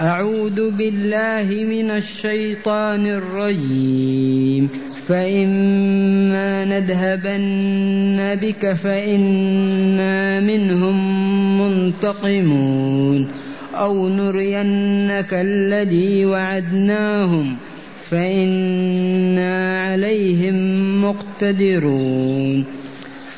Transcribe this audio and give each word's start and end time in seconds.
أعوذ 0.00 0.70
بالله 0.70 1.64
من 1.64 1.90
الشيطان 1.90 3.06
الرجيم. 3.06 4.68
فإما 5.08 6.64
نذهبن 6.64 8.38
بك 8.42 8.72
فإنا 8.72 10.40
منهم 10.40 10.96
منتقمون. 11.60 13.28
أو 13.74 14.08
نرينك 14.08 15.34
الذي 15.34 16.24
وعدناهم 16.24 17.56
فإنا 18.10 19.82
عليهم 19.82 20.56
مقتدرون. 21.04 22.64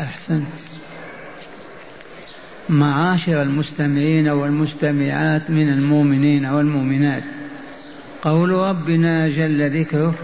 أحسنت. 0.00 0.46
معاشر 2.68 3.42
المستمعين 3.42 4.28
والمستمعات 4.28 5.50
من 5.50 5.68
المؤمنين 5.68 6.46
والمؤمنات. 6.46 7.22
قول 8.22 8.50
ربنا 8.50 9.28
جل 9.28 9.80
ذكره 9.80 10.14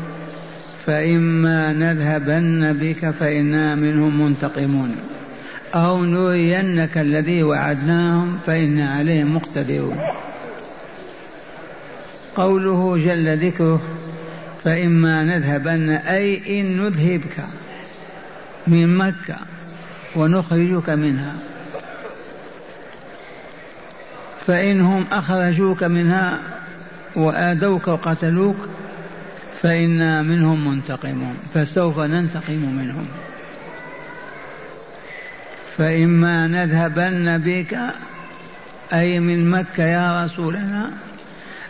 فإما 0.86 1.72
نذهبن 1.72 2.72
بك 2.72 3.10
فإنا 3.10 3.74
منهم 3.74 4.20
منتقمون. 4.20 4.96
أو 5.74 6.04
نرينك 6.04 6.98
الذي 6.98 7.42
وعدناهم 7.42 8.38
فإنا 8.46 8.94
عليهم 8.94 9.34
مقتدرون. 9.36 9.98
قوله 12.36 12.96
جل 12.96 13.46
ذكره 13.46 13.82
فإما 14.64 15.22
نذهبن 15.22 15.90
أي 15.90 16.60
إن 16.60 16.76
نذهبك 16.76 17.46
من 18.66 18.96
مكة 18.96 19.36
ونخرجك 20.16 20.90
منها. 20.90 21.34
فإنهم 24.46 25.04
أخرجوك 25.12 25.84
منها 25.84 26.38
وآذوك 27.16 27.88
وقتلوك 27.88 28.56
فإنا 29.62 30.22
منهم 30.22 30.68
منتقمون 30.68 31.36
فسوف 31.54 31.98
ننتقم 31.98 32.74
منهم. 32.78 33.06
فإما 35.78 36.46
نذهبن 36.46 37.38
بك 37.38 37.78
أي 38.92 39.20
من 39.20 39.50
مكة 39.50 39.84
يا 39.84 40.24
رسولنا 40.24 40.90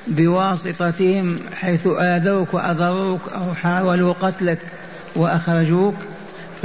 بواسطتهم 0.06 1.38
حيث 1.54 1.86
آذوك 1.86 2.54
وأضروك 2.54 3.20
أو 3.34 3.54
حاولوا 3.54 4.12
قتلك 4.12 4.58
وأخرجوك 5.16 5.94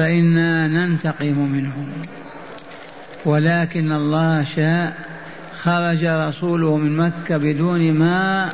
فإنا 0.02 0.68
ننتقم 0.68 1.40
منهم. 1.40 1.88
ولكن 3.26 3.92
الله 3.92 4.44
شاء 4.56 4.94
خرج 5.62 6.06
رسوله 6.06 6.78
من 6.78 6.98
مكة 6.98 7.38
بدون 7.38 7.94
ما 7.94 8.54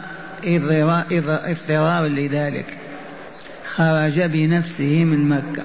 اضطرار 1.30 2.08
لذلك. 2.08 2.78
خرج 3.76 4.22
بنفسه 4.22 5.04
من 5.04 5.30
مكة. 5.30 5.64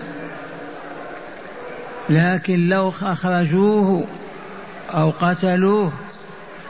لكن 2.10 2.68
لو 2.68 2.88
أخرجوه 2.88 4.04
أو 4.94 5.10
قتلوه 5.10 5.92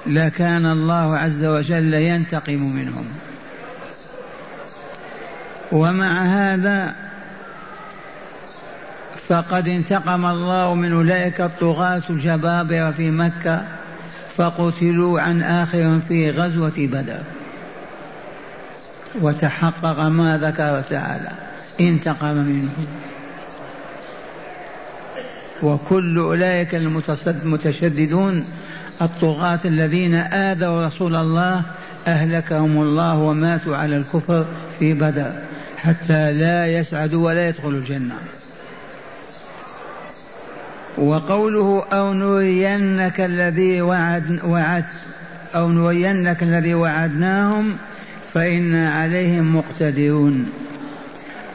لكان 0.06 0.66
الله 0.66 1.16
عز 1.16 1.44
وجل 1.44 1.94
ينتقم 1.94 2.74
منهم. 2.74 3.06
ومع 5.72 6.24
هذا 6.24 6.94
فقد 9.32 9.68
انتقم 9.68 10.26
الله 10.26 10.74
من 10.74 10.92
أولئك 10.92 11.40
الطغاة 11.40 12.02
الجبابرة 12.10 12.90
في 12.90 13.10
مكة 13.10 13.62
فقتلوا 14.36 15.20
عن 15.20 15.42
آخرهم 15.42 16.02
في 16.08 16.30
غزوة 16.30 16.72
بدر. 16.76 17.18
وتحقق 19.20 19.98
ما 19.98 20.38
ذكر 20.38 20.82
تعالى 20.90 21.30
انتقم 21.80 22.34
منهم 22.34 22.86
وكل 25.62 26.18
أولئك 26.18 26.74
المتشددون 27.26 28.44
الطغاة 29.02 29.60
الذين 29.64 30.14
آذوا 30.14 30.86
رسول 30.86 31.16
الله 31.16 31.62
أهلكهم 32.06 32.82
الله 32.82 33.18
وماتوا 33.18 33.76
على 33.76 33.96
الكفر 33.96 34.46
في 34.78 34.92
بدر 34.92 35.32
حتى 35.76 36.32
لا 36.32 36.66
يسعدوا 36.66 37.26
ولا 37.26 37.48
يدخلوا 37.48 37.78
الجنة. 37.78 38.14
وقوله 40.98 41.84
أو 41.92 42.12
نرينك 42.14 43.20
الذي 43.20 43.80
وعد 43.80 44.40
وعد 44.44 44.84
أو 45.54 45.68
نرينك 45.68 46.42
الذي 46.42 46.74
وعدناهم 46.74 47.72
فإنا 48.34 48.90
عليهم 48.90 49.56
مقتدرون. 49.56 50.46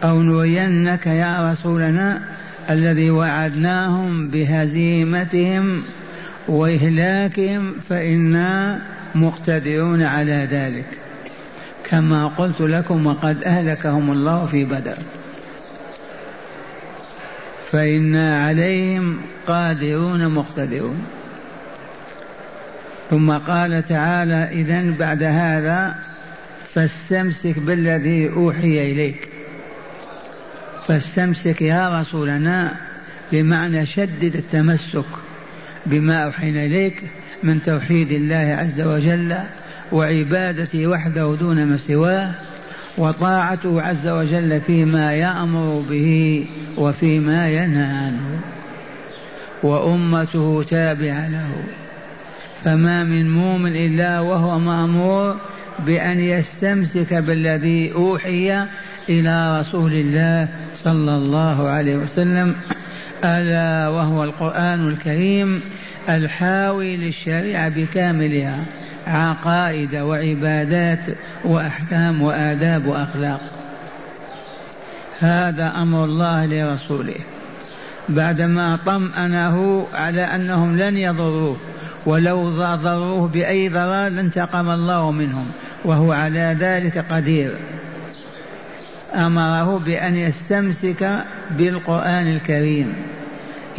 أو 0.04 0.22
نرينك 0.22 1.08
يا 1.08 1.52
رسولنا 1.52 2.22
الذي 2.70 3.10
وعدناهم 3.10 4.28
بهزيمتهم 4.28 5.84
وإهلاكهم 6.48 7.74
فإنا 7.90 8.82
مقتدرون 9.16 10.04
على 10.04 10.48
ذلك. 10.52 10.86
كما 11.90 12.28
قلت 12.28 12.62
لكم 12.62 13.06
وقد 13.06 13.44
أهلكهم 13.44 14.12
الله 14.12 14.46
في 14.46 14.64
بدر. 14.64 14.98
فإنا 17.72 18.46
عليهم 18.46 19.18
قادرون 19.48 20.28
مقتدرون. 20.28 21.06
ثم 23.10 23.32
قال 23.32 23.88
تعالى 23.88 24.50
إذا 24.52 24.94
بعد 25.00 25.24
هذا 25.24 25.96
فاستمسك 26.74 27.60
بالذي 27.60 28.30
أوحي 28.30 28.92
إليك. 28.92 29.30
فاستمسك 30.88 31.62
يا 31.62 32.02
رسولنا 32.02 32.78
بمعنى 33.32 33.86
شدد 33.86 34.36
التمسك 34.36 35.06
بما 35.86 36.24
أوحينا 36.24 36.66
إليك 36.66 37.04
من 37.44 37.64
توحيد 37.64 38.12
الله 38.12 38.58
عز 38.60 38.82
وجل 38.82 39.38
وعبادته 39.92 40.88
وحده 40.88 41.36
دون 41.40 41.66
ما 41.66 41.78
سواه 41.78 42.36
وطاعته 42.98 43.82
عز 43.82 44.08
وجل 44.08 44.62
فيما 44.68 45.14
يأمر 45.14 45.84
به 45.90 46.46
وفيما 46.78 47.50
ينهى 47.50 48.06
عنه. 48.06 48.40
وأمته 49.64 50.64
تابعة 50.64 51.28
له. 51.30 51.50
فما 52.64 53.04
من 53.04 53.32
مؤمن 53.32 53.76
إلا 53.76 54.20
وهو 54.20 54.60
مأمور 54.60 55.36
بأن 55.80 56.20
يستمسك 56.20 57.14
بالذي 57.14 57.94
أوحي 57.96 58.64
إلى 59.10 59.60
رسول 59.60 59.94
الله 59.94 60.48
صلى 60.76 61.16
الله 61.16 61.68
عليه 61.68 61.96
وسلم. 61.96 62.56
ألا 63.24 63.88
وهو 63.90 64.24
القرآن 64.24 64.88
الكريم 64.88 65.62
الحاوي 66.10 66.98
للشريعة 66.98 67.70
بكاملها. 67.70 68.60
عقائد 69.08 69.96
وعبادات 69.96 71.00
وأحكام 71.44 72.22
وآداب 72.22 72.86
وأخلاق. 72.86 73.42
هذا 75.20 75.74
أمر 75.82 76.06
الله 76.06 76.46
لرسوله. 76.46 77.20
بعدما 78.10 78.80
طمأنه 78.86 79.88
على 79.94 80.22
أنهم 80.22 80.78
لن 80.78 80.98
يضروه 80.98 81.58
ولو 82.06 82.50
ضروه 82.50 83.28
بأي 83.28 83.70
ضرر 83.70 84.08
لانتقم 84.08 84.70
الله 84.70 85.12
منهم 85.12 85.46
وهو 85.86 86.12
على 86.12 86.58
ذلك 86.60 87.06
قدير. 87.10 87.52
أمره 89.16 89.80
بأن 89.86 90.16
يستمسك 90.16 91.24
بالقرآن 91.52 92.28
الكريم. 92.28 92.94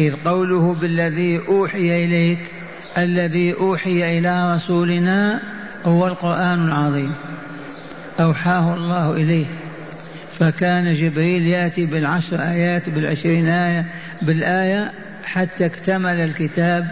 إذ 0.00 0.14
قوله 0.24 0.74
بالذي 0.74 1.40
أوحي 1.48 2.04
إليك 2.04 2.38
الذي 3.04 3.52
أوحي 3.52 4.18
إلى 4.18 4.54
رسولنا 4.54 5.40
هو 5.86 6.06
القرآن 6.06 6.68
العظيم. 6.68 7.14
أوحاه 8.20 8.74
الله 8.74 9.12
إليه. 9.12 9.46
فكان 10.38 10.94
جبريل 10.94 11.46
يأتي 11.46 11.86
بالعشر 11.86 12.42
آيات 12.42 12.88
بالعشرين 12.88 13.46
آية 13.46 13.84
بالآية 14.22 14.92
حتى 15.24 15.66
اكتمل 15.66 16.20
الكتاب 16.20 16.88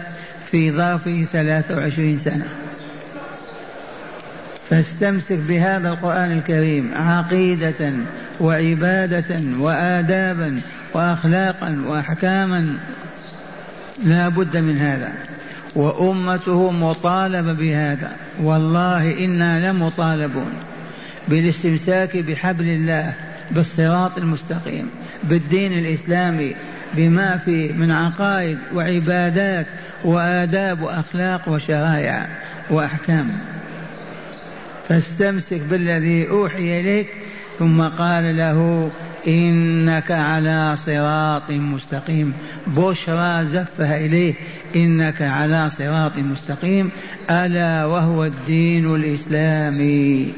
في 0.51 0.71
ظرف 0.71 1.09
ثلاث 1.31 1.71
وعشرين 1.71 2.19
سنة. 2.19 2.47
فاستمسك 4.69 5.37
بهذا 5.37 5.89
القرآن 5.89 6.31
الكريم 6.31 6.91
عقيدة 6.95 7.93
وعبادة 8.39 9.39
وآدابا 9.59 10.61
وأخلاقا 10.93 11.83
وأحكاما. 11.87 12.77
لا 14.03 14.29
بد 14.29 14.57
من 14.57 14.77
هذا. 14.77 15.11
وأمته 15.77 16.71
مطالبة 16.71 17.53
بهذا. 17.53 18.15
والله 18.41 19.25
إنا 19.25 19.71
لمطالبون 19.71 20.53
بالاستمساك 21.27 22.17
بحبل 22.17 22.65
الله 22.65 23.13
بالصراط 23.51 24.17
المستقيم 24.17 24.89
بالدين 25.23 25.73
الإسلامي 25.73 26.55
بما 26.93 27.37
في 27.37 27.73
من 27.73 27.91
عقائد 27.91 28.57
وعبادات 28.73 29.67
وآداب 30.03 30.81
وأخلاق 30.81 31.49
وشرائع 31.49 32.27
وأحكام. 32.69 33.27
فاستمسك 34.89 35.61
بالذي 35.69 36.29
أوحي 36.29 36.79
إليك 36.79 37.07
ثم 37.59 37.81
قال 37.81 38.37
له 38.37 38.89
إنك 39.27 40.11
على 40.11 40.75
صراط 40.85 41.49
مستقيم. 41.49 42.33
بشرى 42.67 43.45
زفها 43.45 43.97
إليه 43.97 44.33
إنك 44.75 45.21
على 45.21 45.69
صراط 45.69 46.17
مستقيم. 46.17 46.91
ألا 47.29 47.85
وهو 47.85 48.25
الدين 48.25 48.95
الإسلامي. 48.95 50.33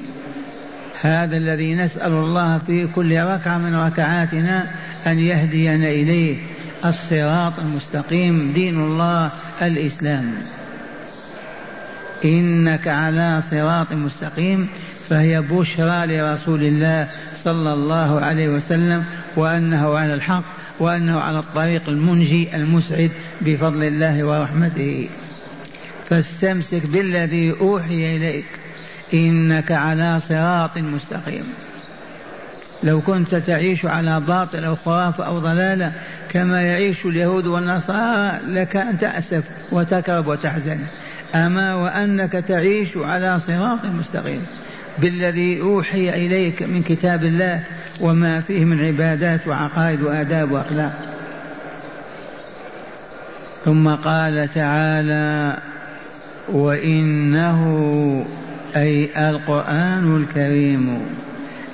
هذا 1.01 1.37
الذي 1.37 1.75
نسأل 1.75 2.11
الله 2.11 2.57
في 2.57 2.87
كل 2.87 3.23
ركعة 3.23 3.57
من 3.57 3.75
ركعاتنا 3.75 4.71
أن 5.07 5.19
يهدينا 5.19 5.89
إليه. 5.89 6.37
الصراط 6.85 7.59
المستقيم 7.59 8.51
دين 8.53 8.79
الله 8.79 9.31
الإسلام. 9.61 10.33
إنك 12.25 12.87
على 12.87 13.41
صراط 13.51 13.91
مستقيم 13.91 14.67
فهي 15.09 15.41
بشرى 15.41 16.05
لرسول 16.07 16.63
الله 16.63 17.07
صلى 17.43 17.73
الله 17.73 18.21
عليه 18.21 18.49
وسلم 18.49 19.03
وأنه 19.35 19.97
على 19.97 20.13
الحق. 20.13 20.58
وأنه 20.79 21.19
على 21.19 21.39
الطريق 21.39 21.89
المنجي 21.89 22.55
المسعد 22.55 23.11
بفضل 23.41 23.83
الله 23.83 24.23
ورحمته. 24.23 25.09
فاستمسك 26.09 26.85
بالذي 26.85 27.55
أوحي 27.61 28.15
إليك 28.15 28.45
إنك 29.13 29.71
على 29.71 30.19
صراط 30.19 30.77
مستقيم. 30.77 31.43
لو 32.83 33.01
كنت 33.01 33.35
تعيش 33.35 33.85
على 33.85 34.19
باطل 34.19 34.63
أو 34.63 34.75
خرافة 34.75 35.25
أو 35.25 35.39
ضلالة 35.39 35.91
كما 36.29 36.61
يعيش 36.61 37.05
اليهود 37.05 37.47
والنصارى 37.47 38.39
لك 38.47 38.75
أن 38.75 38.99
تأسف 38.99 39.43
وتكرب 39.71 40.27
وتحزن. 40.27 40.79
أما 41.35 41.75
وأنك 41.75 42.31
تعيش 42.31 42.97
على 42.97 43.39
صراط 43.39 43.85
مستقيم. 43.85 44.45
بالذي 44.97 45.61
أوحي 45.61 46.09
إليك 46.25 46.63
من 46.63 46.83
كتاب 46.83 47.23
الله 47.23 47.63
وما 47.99 48.41
فيه 48.41 48.65
من 48.65 48.85
عبادات 48.85 49.47
وعقائد 49.47 50.01
وآداب 50.01 50.51
وأخلاق. 50.51 50.93
ثم 53.65 53.89
قال 53.89 54.49
تعالى 54.53 55.57
وإنه 56.49 57.59
أي 58.75 59.29
القرآن 59.29 60.15
الكريم 60.15 61.01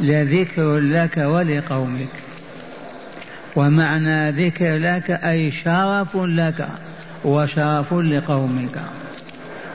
لذكر 0.02 0.80
لك 0.80 1.18
ولقومك. 1.18 2.10
ومعنى 3.56 4.32
ذكر 4.32 4.78
لك 4.78 5.12
أي 5.12 5.52
شرف 5.52 6.18
لك 6.18 6.68
وشرف 7.26 7.94
لقومك. 7.94 8.80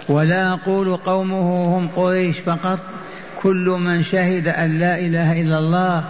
ولا 0.09 0.53
أقول 0.53 0.97
قومه 0.97 1.79
هم 1.79 1.89
قريش 1.97 2.39
فقط 2.39 2.79
كل 3.43 3.79
من 3.81 4.03
شهد 4.03 4.49
أن 4.49 4.79
لا 4.79 4.99
إله 4.99 5.41
إلا 5.41 5.59
الله 5.59 6.05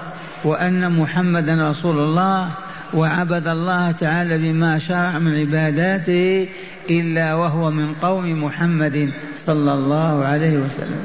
وأن 0.44 0.92
محمدا 0.92 1.70
رسول 1.70 1.98
الله 1.98 2.50
وعبد 2.94 3.46
الله 3.46 3.90
تعالى 3.90 4.38
بما 4.38 4.78
شرع 4.78 5.18
من 5.18 5.40
عباداته 5.40 6.48
إلا 6.90 7.34
وهو 7.34 7.70
من 7.70 7.94
قوم 8.02 8.44
محمد 8.44 9.10
صلى 9.46 9.72
الله 9.72 10.24
عليه 10.24 10.56
وسلم. 10.56 11.04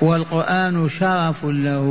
والقرآن 0.00 0.88
شرف 0.88 1.44
له. 1.44 1.86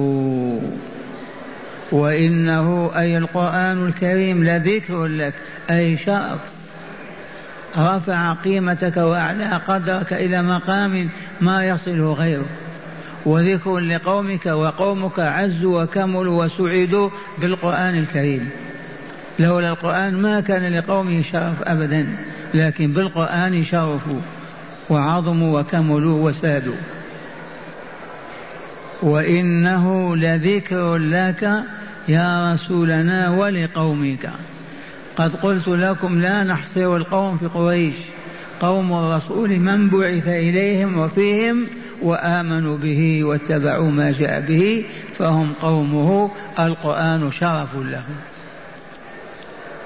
وإنه 1.92 2.92
أي 2.98 3.18
القرآن 3.18 3.88
الكريم 3.88 4.44
لذكر 4.44 5.06
لك 5.06 5.34
أي 5.70 5.98
شرف. 5.98 6.40
رفع 7.78 8.34
قيمتك 8.34 8.98
وأعلى 8.98 9.62
قدرك 9.68 10.14
إلى 10.14 10.42
مقام 10.42 11.10
ما 11.42 11.66
يصله 11.66 12.14
غيره 12.14 12.46
وذكر 13.26 13.80
لقومك 13.80 14.46
وقومك 14.46 15.20
عزوا 15.20 15.84
وكملوا 15.84 16.46
وسعدوا 16.46 17.10
بالقرآن 17.42 17.96
الكريم. 17.96 18.50
لولا 19.40 19.70
القرآن 19.70 20.22
ما 20.22 20.42
كان 20.42 20.76
لقومه 20.76 21.24
شرف 21.32 21.62
أبدا 21.64 22.08
لكن 22.54 22.92
بالقرآن 22.92 23.64
شرفوا 23.64 24.20
وعظموا 24.90 25.60
وكملوا 25.60 26.30
وسادوا. 26.30 26.76
وإنه 29.02 30.16
لذكر 30.16 30.98
لك 30.98 31.64
يا 32.08 32.54
رسولنا 32.54 33.30
ولقومك. 33.30 34.30
قد 35.16 35.36
قلت 35.36 35.68
لكم 35.68 36.22
لا 36.22 36.44
نحصر 36.44 36.96
القوم 36.96 37.38
في 37.38 37.46
قريش. 37.46 37.96
قوم 38.62 38.94
الرسول 38.94 39.50
من 39.60 39.90
بعث 39.90 40.28
إليهم 40.28 40.98
وفيهم 40.98 41.66
وآمنوا 42.02 42.78
به 42.78 43.24
واتبعوا 43.24 43.92
ما 43.92 44.12
جاء 44.12 44.42
به 44.42 44.86
فهم 45.18 45.54
قومه 45.62 46.32
القرآن 46.60 47.32
شرف 47.32 47.76
لهم. 47.76 48.16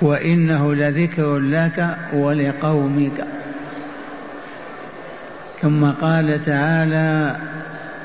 وإنه 0.02 0.76
لذكر 0.76 1.40
لك 1.40 1.98
ولقومك. 2.14 3.26
ثم 5.62 5.86
قال 5.86 6.46
تعالى 6.46 7.36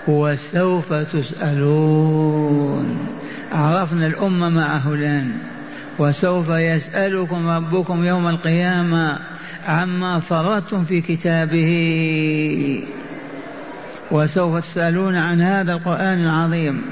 وسوف 0.09 0.93
تسألون. 0.93 2.99
عرفنا 3.53 4.07
الأمة 4.07 4.49
مع 4.49 4.77
هلان 4.77 5.33
وسوف 5.99 6.49
يسألكم 6.49 7.49
ربكم 7.49 8.05
يوم 8.05 8.29
القيامة 8.29 9.19
عما 9.69 10.21
فرطتم 10.21 10.85
في 10.85 11.01
كتابه. 11.01 13.00
وسوف 14.11 14.67
تسألون 14.67 15.17
عن 15.17 15.43
هذا 15.43 15.73
القرآن 15.73 16.25
العظيم 16.25 16.83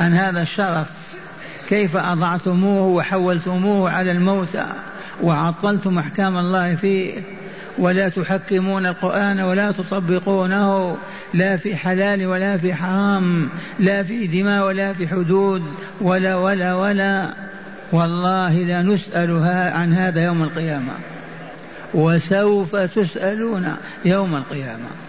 عن 0.00 0.14
هذا 0.14 0.42
الشرف. 0.42 0.86
كيف 1.68 1.96
أضعتموه 1.96 2.86
وحولتموه 2.86 3.90
على 3.90 4.12
الموتى 4.12 4.66
وعطلتم 5.22 5.98
أحكام 5.98 6.38
الله 6.38 6.74
فيه؟ 6.74 7.14
ولا 7.78 8.08
تحكمون 8.08 8.86
القرآن 8.86 9.40
ولا 9.40 9.72
تطبقونه 9.72 10.96
لا 11.34 11.56
في 11.56 11.76
حلال 11.76 12.26
ولا 12.26 12.58
في 12.58 12.74
حرام 12.74 13.48
لا 13.78 14.02
في 14.02 14.26
دماء 14.26 14.66
ولا 14.66 14.92
في 14.92 15.08
حدود 15.08 15.62
ولا 16.00 16.34
ولا 16.34 16.74
ولا. 16.74 17.34
والله 17.92 18.58
لنسألها 18.58 19.78
عن 19.78 19.94
هذا 19.94 20.24
يوم 20.24 20.42
القيامة. 20.42 20.92
وسوف 21.94 22.76
تسألون 22.76 23.76
يوم 24.04 24.36
القيامة. 24.36 25.05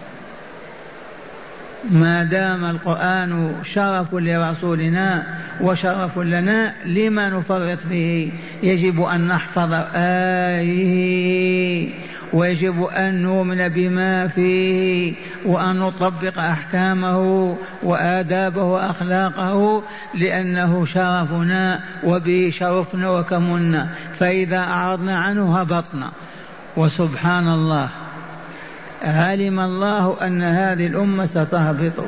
ما 1.90 2.24
دام 2.24 2.64
القرآن 2.64 3.52
شرف 3.64 4.14
لرسولنا 4.14 5.22
وشرف 5.60 6.18
لنا 6.18 6.72
لما 6.86 7.28
نفرط 7.28 7.78
فيه 7.88 8.30
يجب 8.62 9.02
أن 9.02 9.28
نحفظ 9.28 9.74
آيه 9.94 11.88
ويجب 12.32 12.82
أن 12.84 13.22
نؤمن 13.22 13.68
بما 13.68 14.28
فيه 14.28 15.14
وأن 15.44 15.76
نطبق 15.76 16.38
أحكامه 16.38 17.56
وآدابه 17.82 18.62
وأخلاقه 18.62 19.82
لأنه 20.14 20.86
شرفنا 20.86 21.80
وبه 22.04 22.50
شرفنا 22.54 23.10
وكمنا 23.10 23.88
فإذا 24.18 24.58
أعرضنا 24.58 25.18
عنه 25.18 25.58
هبطنا. 25.58 26.10
وسبحان 26.76 27.48
الله. 27.48 27.88
علم 29.02 29.60
الله 29.60 30.26
أن 30.26 30.42
هذه 30.42 30.86
الأمة 30.86 31.26
ستهبط 31.26 32.04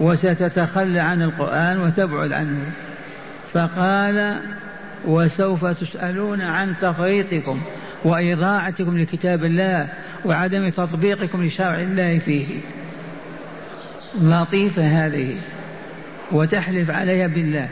وستتخلى 0.00 1.00
عن 1.00 1.22
القرآن 1.22 1.80
وتبعد 1.80 2.32
عنه. 2.32 2.72
فقال 3.52 4.40
وسوف 5.04 5.64
تسألون 5.64 6.40
عن 6.40 6.74
تفريطكم 6.80 7.60
وإضاعتكم 8.04 8.98
لكتاب 8.98 9.44
الله 9.44 9.88
وعدم 10.24 10.68
تطبيقكم 10.68 11.44
لشرع 11.44 11.80
الله 11.80 12.18
فيه. 12.18 12.46
لطيفة 14.20 14.82
هذه 14.82 15.36
وتحلف 16.32 16.90
عليها 16.90 17.26
بالله. 17.26 17.68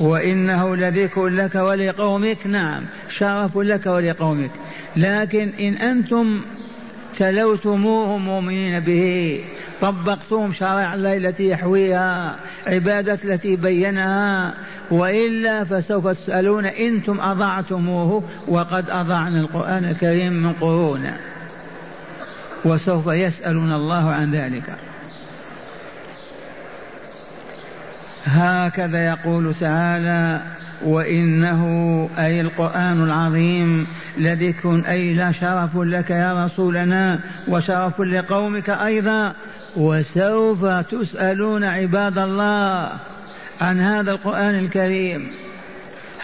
وإنه 0.00 0.76
لذكر 0.76 1.28
لك 1.28 1.54
ولقومك 1.54 2.46
نعم 2.46 2.82
شرف 3.08 3.58
لك 3.58 3.86
ولقومك. 3.86 4.50
لكن 4.96 5.48
إن 5.60 5.74
أنتم 5.74 6.40
تلوتموه 7.18 8.18
مؤمنين 8.18 8.80
به 8.80 9.40
طبقتم 9.80 10.52
شرائع 10.52 10.94
الله 10.94 11.16
التي 11.16 11.48
يحويها 11.48 12.36
عبادة 12.66 13.18
التي 13.24 13.56
بينها 13.56 14.54
وإلا 14.90 15.64
فسوف 15.64 16.08
تسألون 16.08 16.66
إنتم 16.66 17.20
أضعتموه 17.20 18.22
وقد 18.48 18.90
أضعنا 18.90 19.40
القرآن 19.40 19.84
الكريم 19.84 20.32
من 20.32 20.52
قرون 20.52 21.10
وسوف 22.64 23.06
يسألون 23.06 23.72
الله 23.72 24.10
عن 24.10 24.32
ذلك. 24.32 24.76
هكذا 28.24 29.04
يقول 29.04 29.54
تعالى 29.60 30.40
وإنه 30.84 31.62
أي 32.18 32.40
القرآن 32.40 33.04
العظيم 33.04 33.86
لذكر 34.18 34.82
أي 34.88 35.14
لا 35.14 35.32
شرف 35.32 35.76
لك 35.76 36.10
يا 36.10 36.44
رسولنا 36.44 37.20
وشرف 37.48 38.00
لقومك 38.00 38.70
أيضا. 38.70 39.34
وسوف 39.76 40.64
تسألون 40.64 41.64
عباد 41.64 42.18
الله 42.18 42.90
عن 43.60 43.80
هذا 43.80 44.10
القرآن 44.10 44.54
الكريم. 44.54 45.26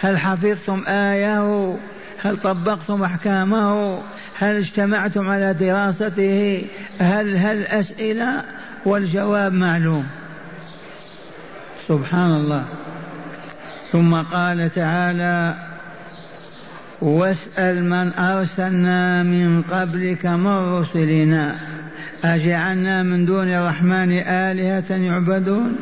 هل 0.01 0.17
حفظتم 0.17 0.83
آيه 0.87 1.75
هل 2.23 2.37
طبقتم 2.37 3.03
أحكامه؟ 3.03 3.99
هل 4.39 4.55
اجتمعتم 4.55 5.29
على 5.29 5.53
دراسته؟ 5.53 6.65
هل 6.99 7.37
هل 7.37 7.67
أسئلة؟ 7.67 8.43
والجواب 8.85 9.53
معلوم. 9.53 10.05
سبحان 11.89 12.31
الله. 12.31 12.65
ثم 13.91 14.15
قال 14.15 14.69
تعالى 14.75 15.55
واسأل 17.01 17.83
من 17.83 18.13
أرسلنا 18.13 19.23
من 19.23 19.61
قبلك 19.61 20.25
من 20.25 20.79
رسلنا. 20.79 21.55
أجعلنا 22.23 23.03
من 23.03 23.25
دون 23.25 23.47
الرحمن 23.47 24.11
آلهة 24.27 24.95
يعبدون؟ 24.95 25.75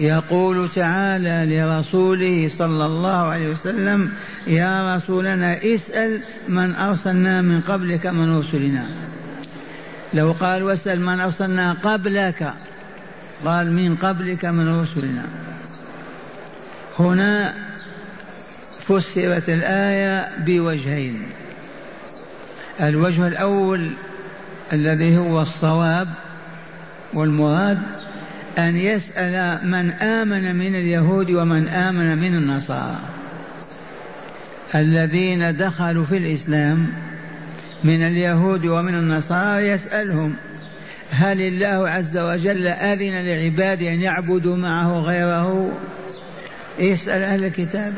يقول 0.00 0.68
تعالى 0.74 1.56
لرسوله 1.56 2.48
صلى 2.48 2.86
الله 2.86 3.16
عليه 3.16 3.48
وسلم 3.48 4.12
يا 4.46 4.96
رسولنا 4.96 5.58
اسأل 5.64 6.20
من 6.48 6.74
أرسلنا 6.74 7.42
من 7.42 7.60
قبلك 7.60 8.06
من 8.06 8.38
رسلنا. 8.38 8.86
لو 10.14 10.32
قال 10.32 10.62
واسأل 10.62 11.00
من 11.00 11.20
أرسلنا 11.20 11.72
قبلك 11.72 12.52
قال 13.44 13.72
من 13.72 13.96
قبلك 13.96 14.44
من 14.44 14.80
رسلنا. 14.80 15.24
هنا 16.98 17.54
فسرت 18.80 19.48
الآية 19.48 20.28
بوجهين. 20.38 21.22
الوجه 22.80 23.26
الأول 23.26 23.90
الذي 24.72 25.18
هو 25.18 25.42
الصواب 25.42 26.08
والمراد 27.14 27.78
أن 28.58 28.76
يسأل 28.76 29.66
من 29.66 29.90
آمن 29.90 30.56
من 30.56 30.74
اليهود 30.74 31.30
ومن 31.30 31.68
آمن 31.68 32.18
من 32.18 32.34
النصارى. 32.34 32.98
الذين 34.74 35.56
دخلوا 35.56 36.04
في 36.04 36.16
الإسلام 36.16 36.86
من 37.84 38.02
اليهود 38.02 38.66
ومن 38.66 38.94
النصارى 38.94 39.68
يسألهم 39.68 40.34
هل 41.10 41.40
الله 41.40 41.88
عز 41.88 42.18
وجل 42.18 42.66
أذن 42.66 43.26
لعباده 43.26 43.88
أن 43.88 44.00
يعبدوا 44.00 44.56
معه 44.56 45.00
غيره؟ 45.00 45.78
اسأل 46.80 47.22
أهل 47.22 47.44
الكتاب. 47.44 47.94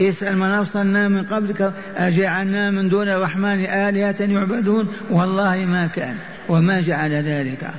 اسأل 0.00 0.36
من 0.36 0.46
أرسلنا 0.46 1.08
من 1.08 1.24
قبلك 1.24 1.72
أجعلنا 1.96 2.70
من 2.70 2.88
دون 2.88 3.10
الرحمن 3.10 3.64
آلهة 3.64 4.16
يعبدون؟ 4.20 4.88
والله 5.10 5.56
ما 5.56 5.88
كان 5.94 6.16
وما 6.48 6.80
جعل 6.80 7.12
ذلك. 7.12 7.70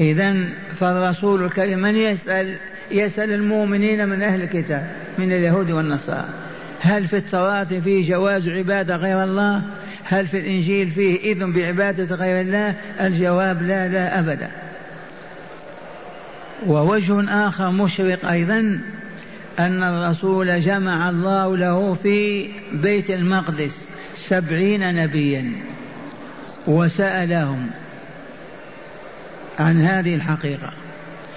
إذا 0.00 0.34
فالرسول 0.80 1.44
الكريم 1.44 1.78
من 1.78 1.96
يسأل؟ 1.96 2.54
يسأل 2.90 3.32
المؤمنين 3.32 4.08
من 4.08 4.22
أهل 4.22 4.42
الكتاب 4.42 4.86
من 5.18 5.32
اليهود 5.32 5.70
والنصارى. 5.70 6.28
هل 6.80 7.08
في 7.08 7.16
التوراة 7.16 7.64
فيه 7.64 8.10
جواز 8.10 8.48
عبادة 8.48 8.96
غير 8.96 9.24
الله؟ 9.24 9.62
هل 10.08 10.26
في 10.26 10.38
الإنجيل 10.38 10.90
فيه 10.90 11.32
إذن 11.32 11.52
بعبادة 11.52 12.14
غير 12.14 12.40
الله؟ 12.40 12.74
الجواب 13.00 13.62
لا 13.62 13.88
لا 13.88 14.18
أبدا. 14.18 14.50
ووجه 16.66 17.48
آخر 17.48 17.70
مشرق 17.70 18.30
أيضا 18.30 18.80
أن 19.58 19.82
الرسول 19.82 20.60
جمع 20.60 21.10
الله 21.10 21.56
له 21.56 21.94
في 22.02 22.48
بيت 22.72 23.10
المقدس 23.10 23.88
سبعين 24.16 24.94
نبيا 25.02 25.52
وسألهم 26.66 27.70
عن 29.58 29.82
هذه 29.82 30.14
الحقيقة. 30.14 30.72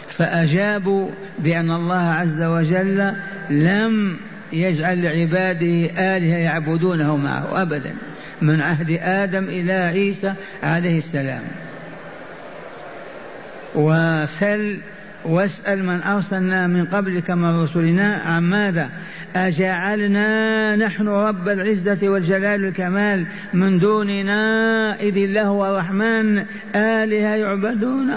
فأجابوا 0.09 1.09
بأن 1.39 1.71
الله 1.71 1.95
عز 1.95 2.41
وجل 2.43 3.13
لم 3.49 4.17
يجعل 4.53 5.03
لعباده 5.03 5.85
آلهة 6.17 6.37
يعبدونه 6.37 7.17
معه 7.17 7.61
أبدا. 7.61 7.93
من 8.41 8.61
عهد 8.61 8.99
آدم 9.01 9.43
إلى 9.43 9.73
عيسى 9.73 10.33
عليه 10.63 10.97
السلام. 10.97 11.43
وسل 13.75 14.77
واسأل 15.25 15.85
من 15.85 16.01
أرسلنا 16.01 16.67
من 16.67 16.85
قبلك 16.85 17.31
من 17.31 17.63
رسلنا 17.63 18.15
عن 18.25 18.43
ماذا؟ 18.43 18.89
أجعلنا 19.35 20.75
نحن 20.75 21.07
رب 21.07 21.49
العزة 21.49 22.09
والجلال 22.09 22.65
والكمال 22.65 23.25
من 23.53 23.79
دوننا 23.79 24.95
إذ 24.99 25.17
الله 25.17 25.43
هو 25.43 25.65
الرحمن 25.65 26.45
آلهة 26.75 27.35
يعبدون. 27.35 28.13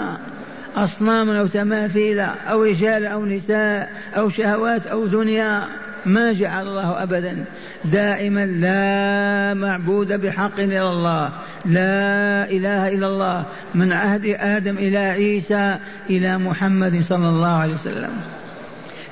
أصناما 0.75 1.39
أو 1.39 1.47
تماثيل 1.47 2.19
أو 2.19 2.63
رجال 2.63 3.05
أو 3.05 3.25
نساء 3.25 3.91
أو 4.17 4.29
شهوات 4.29 4.87
أو 4.87 5.07
دنيا. 5.07 5.63
ما 6.05 6.33
جعل 6.33 6.67
الله 6.67 7.03
أبدا. 7.03 7.45
دائما 7.85 8.45
لا 8.45 9.53
معبود 9.53 10.13
بحق 10.13 10.59
إلا 10.59 10.91
الله. 10.91 11.31
لا 11.65 12.51
إله 12.51 12.93
إلا 12.93 13.07
الله. 13.07 13.45
من 13.75 13.93
عهد 13.93 14.25
آدم 14.39 14.77
إلى 14.77 14.97
عيسى 14.97 15.77
إلى 16.09 16.37
محمد 16.37 17.01
صلى 17.01 17.29
الله 17.29 17.47
عليه 17.47 17.73
وسلم. 17.73 18.11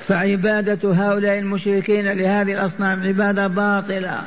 فعبادة 0.08 0.94
هؤلاء 0.94 1.38
المشركين 1.38 2.08
لهذه 2.08 2.52
الأصنام 2.52 3.02
عبادة 3.02 3.46
باطلة. 3.46 4.20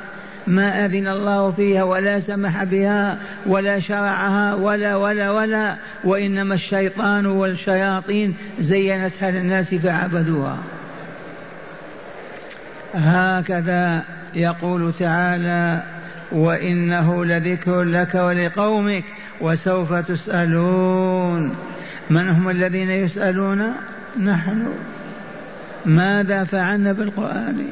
ما 0.47 0.85
أذن 0.85 1.07
الله 1.07 1.51
فيها 1.51 1.83
ولا 1.83 2.19
سمح 2.19 2.63
بها 2.63 3.17
ولا 3.45 3.79
شرعها 3.79 4.53
ولا 4.53 4.95
ولا 4.95 5.31
ولا. 5.31 5.75
وإنما 6.03 6.55
الشيطان 6.55 7.25
والشياطين 7.25 8.35
زينتها 8.59 9.31
للناس 9.31 9.75
فعبدوها. 9.75 10.57
هكذا 12.95 14.03
يقول 14.33 14.93
تعالى 14.99 15.83
وإنه 16.31 17.25
لذكر 17.25 17.83
لك 17.83 18.15
ولقومك 18.15 19.03
وسوف 19.41 19.93
تسألون. 19.93 21.55
من 22.09 22.29
هم 22.29 22.49
الذين 22.49 22.89
يسألون؟ 22.89 23.73
نحن. 24.23 24.67
ماذا 25.85 26.43
فعلنا 26.43 26.93
بالقرآن؟ 26.93 27.67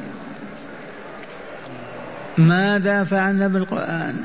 ماذا 2.38 3.04
فعلنا 3.04 3.48
بالقرآن؟ 3.48 4.16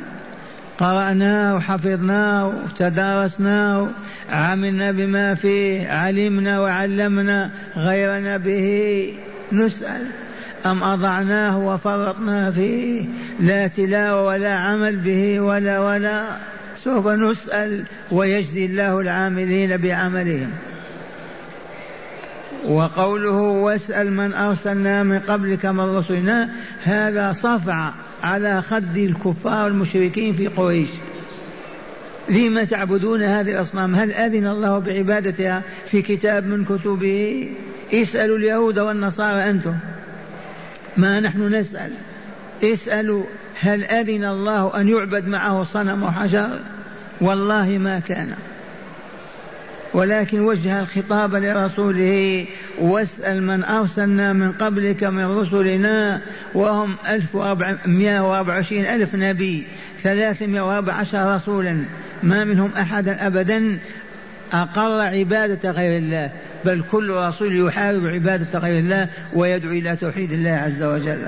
قرأناه 0.77 1.55
وحفظناه 1.55 2.47
وتدارسناه 2.47 3.87
عملنا 4.31 4.91
بما 4.91 5.35
فيه 5.35 5.91
علمنا 5.91 6.59
وعلمنا 6.59 7.49
غيرنا 7.77 8.37
به. 8.37 9.13
نسأل. 9.51 10.07
أم 10.65 10.83
أضعناه 10.83 11.59
وفرطنا 11.59 12.51
فيه 12.51 13.05
لا 13.39 13.67
تلاوة 13.67 14.23
ولا 14.23 14.55
عمل 14.55 14.95
به 14.95 15.39
ولا 15.39 15.79
ولا 15.79 16.25
سوف 16.75 17.07
نسأل 17.07 17.83
ويجزي 18.11 18.65
الله 18.65 18.99
العاملين 18.99 19.77
بعملهم. 19.77 20.49
وقوله 22.65 23.39
واسأل 23.39 24.13
من 24.13 24.33
أرسلنا 24.33 25.03
من 25.03 25.19
قبلك 25.19 25.65
من 25.65 25.79
رسلنا 25.79 26.49
هذا 26.83 27.33
صفع 27.33 27.91
على 28.23 28.61
خد 28.61 28.97
الكفار 28.97 29.67
المشركين 29.67 30.33
في 30.33 30.47
قريش. 30.47 30.89
لم 32.29 32.63
تعبدون 32.63 33.23
هذه 33.23 33.51
الأصنام؟ 33.51 33.95
هل 33.95 34.11
أذن 34.11 34.47
الله 34.47 34.79
بعبادتها 34.79 35.61
في 35.91 36.01
كتاب 36.01 36.47
من 36.47 36.65
كتبه؟ 36.65 37.49
اسألوا 37.93 38.37
اليهود 38.37 38.79
والنصارى 38.79 39.49
أنتم. 39.49 39.73
ما 40.99 41.19
نحن 41.19 41.55
نسأل. 41.55 41.91
اسألوا 42.63 43.23
هل 43.61 43.83
أذن 43.83 44.25
الله 44.25 44.81
أن 44.81 44.87
يعبد 44.89 45.27
معه 45.27 45.63
صنم 45.63 46.03
وحجر 46.03 46.59
والله 47.21 47.77
ما 47.77 47.99
كان. 47.99 48.33
ولكن 49.93 50.39
وجه 50.39 50.79
الخطاب 50.79 51.35
لرسوله 51.35 52.45
واسأل 52.79 53.43
من 53.43 53.63
أرسلنا 53.63 54.33
من 54.33 54.51
قبلك 54.51 55.03
من 55.03 55.25
رسلنا 55.25 56.21
وهم 56.53 56.95
ألف 57.09 57.35
وأربعمائة 57.35 58.19
وأربع 58.19 58.53
وعشرين 58.53 58.85
ألف 58.85 59.15
نبي 59.15 59.63
ثلاثمائة 60.01 60.61
وأربع 60.61 60.93
عشر 60.93 61.35
رسولا. 61.35 61.83
ما 62.23 62.43
منهم 62.43 62.71
أحدا 62.77 63.27
أبدا 63.27 63.77
أقر 64.53 64.99
عبادة 65.01 65.71
غير 65.71 65.97
الله. 65.97 66.29
بل 66.65 66.83
كل 66.91 67.09
رسول 67.09 67.67
يحارب 67.67 68.07
عبادة 68.07 68.59
غير 68.59 68.79
الله 68.79 69.07
ويدعو 69.35 69.71
إلى 69.71 69.95
توحيد 69.95 70.31
الله 70.31 70.51
عز 70.51 70.83
وجل. 70.83 71.25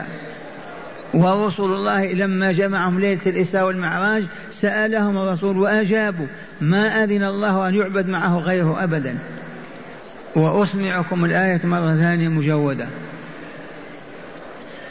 ورسول 1.14 1.74
الله 1.74 2.06
لما 2.06 2.52
جمعهم 2.52 3.00
ليلة 3.00 3.22
الإسراء 3.26 3.66
والمعراج 3.66 4.24
سألهم 4.52 5.18
الرسول 5.18 5.58
وأجابوا 5.58 6.28
ما 6.62 7.04
أذن 7.04 7.24
الله 7.24 7.68
أن 7.68 7.76
يعبد 7.76 8.08
معه 8.08 8.38
غيره 8.38 8.84
أبدا؟ 8.84 9.18
وأسمعكم 10.36 11.26
الآية 11.26 11.60
مرة 11.64 11.96
ثانية 11.96 12.28
مجودة. 12.28 12.88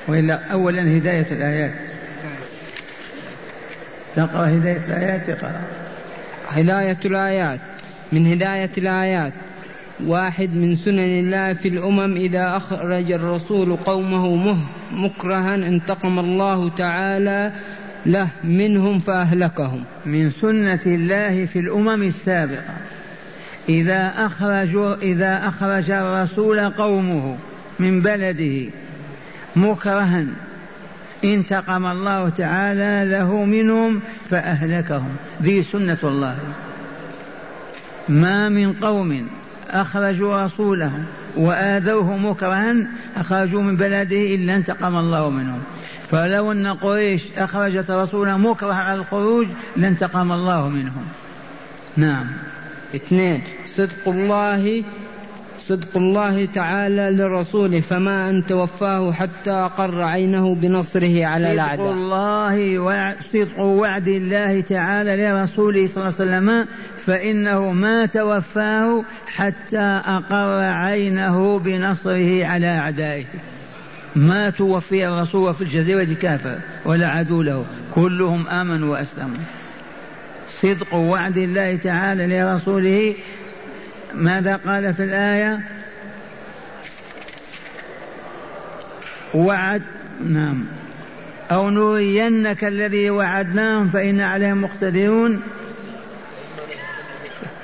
وإلا 0.08 0.52
أولا 0.52 0.98
هداية 0.98 1.26
الآيات. 1.30 1.74
تقرأ 4.16 4.48
هداية 4.48 4.80
الآيات 4.88 5.28
اقرأ. 5.28 5.60
هداية 6.48 6.98
الآيات. 7.04 7.60
من 8.12 8.32
هداية 8.32 8.70
الآيات. 8.78 9.32
واحد 10.06 10.54
من 10.54 10.76
سنن 10.76 10.98
الله 10.98 11.52
في 11.52 11.68
الأمم 11.68 12.16
إذا 12.16 12.56
أخرج 12.56 13.12
الرسول 13.12 13.76
قومه 13.76 14.36
مه 14.36 14.56
مكرها 14.92 15.54
انتقم 15.54 16.18
الله 16.18 16.68
تعالى 16.68 17.52
له 18.06 18.28
منهم 18.44 18.98
فأهلكهم. 18.98 19.84
من 20.06 20.30
سنة 20.30 20.80
الله 20.86 21.46
في 21.46 21.58
الأمم 21.58 22.02
السابقة. 22.02 22.76
إذا 23.68 24.12
أخرج 24.16 24.76
إذا 25.02 25.48
أخرج 25.48 25.90
الرسول 25.90 26.60
قومه 26.60 27.36
من 27.78 28.02
بلده 28.02 28.70
مكرها 29.56 30.24
انتقم 31.24 31.86
الله 31.86 32.28
تعالى 32.28 33.10
له 33.10 33.44
منهم 33.44 34.00
فأهلكهم. 34.30 35.16
ذي 35.42 35.62
سنة 35.62 35.98
الله. 36.04 36.38
ما 38.08 38.48
من 38.48 38.72
قوم 38.72 39.26
أخرجوا 39.70 40.44
رسولهم 40.44 41.04
وآذوه 41.36 42.16
مكرها 42.16 42.74
أخرجوا 43.16 43.62
من 43.62 43.76
بلده 43.76 44.34
إلا 44.34 44.56
انتقم 44.56 44.96
الله 44.96 45.30
منهم. 45.30 45.60
فلو 46.10 46.52
أن 46.52 46.66
قريش 46.66 47.22
أخرجت 47.36 47.90
رسولا 47.90 48.36
مكرها 48.36 48.74
على 48.74 48.98
الخروج 48.98 49.46
لانتقم 49.76 50.32
الله 50.32 50.68
منهم. 50.68 51.04
نعم. 51.96 52.26
اثنين 52.94 53.42
صدق 53.66 54.08
الله 54.08 54.84
صدق 55.70 55.96
الله 55.96 56.44
تعالى 56.44 57.16
لرسوله 57.16 57.80
فما 57.80 58.30
أن 58.30 58.46
توفاه 58.46 59.12
حتى 59.12 59.50
أقر 59.50 60.02
عينه 60.02 60.54
بنصره 60.54 61.26
على 61.26 61.52
الأعداء. 61.52 61.86
صدق 61.86 61.92
الله 61.92 63.16
صدق 63.32 63.60
وعد 63.60 64.08
الله 64.08 64.60
تعالى 64.60 65.16
لرسوله 65.16 65.86
صلى 65.86 65.96
الله 65.96 66.14
عليه 66.20 66.30
وسلم 66.30 66.66
فإنه 67.06 67.72
ما 67.72 68.06
توفاه 68.06 69.04
حتى 69.26 70.00
أقر 70.06 70.62
عينه 70.62 71.58
بنصره 71.58 72.46
على 72.46 72.66
أعدائه. 72.66 73.24
ما 74.16 74.50
توفي 74.50 75.08
الرسول 75.08 75.54
في 75.54 75.62
الجزيرة 75.62 76.14
كافر 76.22 76.58
ولا 76.84 77.08
عدو 77.08 77.42
له 77.42 77.64
كلهم 77.94 78.48
آمنوا 78.48 78.92
وأسلموا. 78.92 79.44
صدق 80.50 80.94
وعد 80.94 81.38
الله 81.38 81.76
تعالى 81.76 82.26
لرسوله 82.26 83.14
ماذا 84.14 84.56
قال 84.56 84.94
في 84.94 85.04
الآية؟ 85.04 85.60
وعد 89.34 89.82
نعم. 90.28 90.64
أو 91.50 91.70
نرينك 91.70 92.64
الذي 92.64 93.10
وعدناهم 93.10 93.88
فإن 93.88 94.20
عليهم 94.20 94.62
مقتدرون 94.62 95.42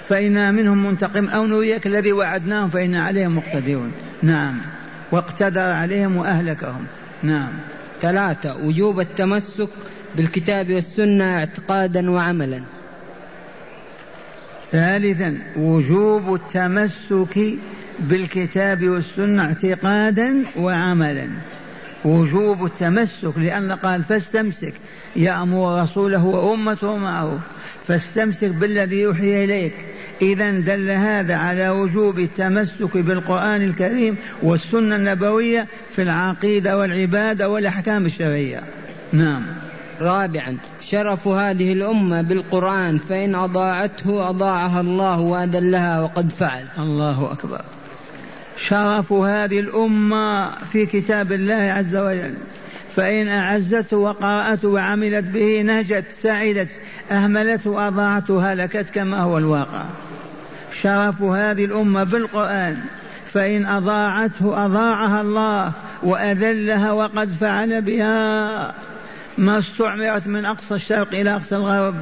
فإنا 0.08 0.50
منهم 0.50 0.86
منتقم 0.86 1.28
أو 1.28 1.46
نريك 1.46 1.86
الذي 1.86 2.12
وعدناهم 2.12 2.68
فإن 2.68 2.94
عليهم 2.94 3.36
مقتدرون. 3.36 3.92
نعم. 4.22 4.60
واقتدر 5.12 5.60
عليهم 5.60 6.16
وأهلكهم. 6.16 6.86
نعم. 7.22 7.52
ثلاثة 8.02 8.56
وجوب 8.56 9.00
التمسك 9.00 9.68
بالكتاب 10.16 10.70
والسنة 10.70 11.24
اعتقادا 11.24 12.10
وعملا. 12.10 12.62
ثالثا 14.76 15.38
وجوب 15.56 16.34
التمسك 16.34 17.54
بالكتاب 18.00 18.88
والسنة 18.88 19.44
اعتقادا 19.44 20.44
وعملا. 20.56 21.28
وجوب 22.04 22.64
التمسك 22.64 23.32
لأن 23.36 23.72
قال 23.72 24.04
فاستمسك 24.04 24.72
يأمر 25.16 25.82
رسوله 25.82 26.24
وأمته 26.24 26.96
معه. 26.96 27.38
فاستمسك 27.86 28.48
بالذي 28.48 28.96
يوحي 28.96 29.44
إليك. 29.44 29.72
إذا 30.22 30.50
دل 30.50 30.90
هذا 30.90 31.36
على 31.36 31.68
وجوب 31.68 32.18
التمسك 32.18 32.96
بالقرآن 32.96 33.62
الكريم 33.62 34.16
والسنة 34.42 34.96
النبوية 34.96 35.66
في 35.96 36.02
العقيدة 36.02 36.78
والعبادة 36.78 37.48
والأحكام 37.48 38.06
الشرعية. 38.06 38.62
نعم. 39.12 39.42
رابعا 40.00 40.58
شرف 40.80 41.28
هذه 41.28 41.72
الأمة 41.72 42.22
بالقرآن 42.22 42.98
فإن 42.98 43.34
أضاعته 43.34 44.30
أضاعها 44.30 44.80
الله 44.80 45.20
وأدلها 45.20 46.00
وقد 46.00 46.28
فعل. 46.28 46.64
الله 46.78 47.32
أكبر. 47.32 47.60
شرف 48.56 49.12
هذه 49.12 49.60
الأمة 49.60 50.50
في 50.50 50.86
كتاب 50.86 51.32
الله 51.32 51.54
عز 51.54 51.96
وجل. 51.96 52.34
فإن 52.96 53.28
أعزته 53.28 53.96
وقرأته 53.96 54.68
وعملت 54.68 55.24
به 55.24 55.62
نهجت 55.62 56.04
سعدت 56.10 56.68
أهملته 57.10 57.88
أضاعته 57.88 58.52
هلكت 58.52 58.90
كما 58.90 59.20
هو 59.20 59.38
الواقع. 59.38 59.84
شرف 60.82 61.22
هذه 61.22 61.64
الأمة 61.64 62.04
بالقرآن. 62.04 62.76
فإن 63.26 63.66
أضاعته 63.66 64.66
أضاعها 64.66 65.20
الله 65.20 65.72
وأذلها 66.02 66.92
وقد 66.92 67.28
فعل 67.28 67.82
بها. 67.82 68.74
ما 69.38 69.58
استعمرت 69.58 70.26
من 70.26 70.44
أقصى 70.44 70.74
الشرق 70.74 71.14
إلى 71.14 71.36
أقصى 71.36 71.56
الغرب. 71.56 71.94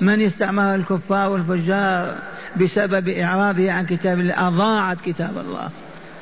من 0.00 0.22
استعمرها 0.22 0.74
الكفار 0.74 1.30
والفجار 1.30 2.14
بسبب 2.60 3.08
إعراضه 3.08 3.72
عن 3.72 3.86
كتاب 3.86 4.20
الله 4.20 4.48
أضاعت 4.48 5.00
كتاب 5.00 5.38
الله. 5.38 5.70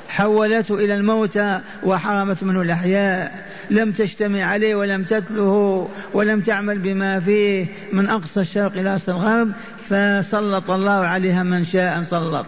حولته 0.08 0.74
إلى 0.74 0.94
الموتى 0.94 1.60
وحرمت 1.82 2.42
منه 2.44 2.62
الأحياء. 2.62 3.44
لم 3.70 3.92
تجتمع 3.92 4.44
عليه 4.44 4.74
ولم 4.74 5.02
تتله 5.02 5.88
ولم 6.12 6.40
تعمل 6.40 6.78
بما 6.78 7.20
فيه 7.20 7.66
من 7.92 8.08
أقصى 8.08 8.40
الشرق 8.40 8.72
إلى 8.72 8.92
أقصى 8.92 9.10
الغرب. 9.10 9.52
فسلط 9.88 10.70
الله 10.70 11.06
عليها 11.06 11.42
من 11.42 11.64
شاء 11.64 12.02
سلط. 12.02 12.46